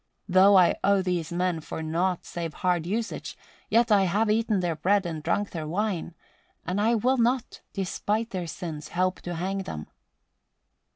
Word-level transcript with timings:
Though 0.27 0.57
I 0.57 0.77
owe 0.83 1.03
these 1.03 1.31
men 1.31 1.59
for 1.59 1.83
nought 1.83 2.25
save 2.25 2.55
hard 2.55 2.87
usage, 2.87 3.37
yet 3.69 3.89
have 3.89 4.27
I 4.29 4.31
eaten 4.31 4.59
their 4.59 4.75
bread 4.75 5.05
and 5.05 5.21
drunk 5.21 5.51
their 5.51 5.67
wine, 5.67 6.15
and 6.65 6.81
I 6.81 6.95
will 6.95 7.17
not, 7.17 7.61
despite 7.71 8.31
their 8.31 8.47
sins, 8.47 8.87
help 8.87 9.21
to 9.21 9.35
hang 9.35 9.59
them." 9.59 9.85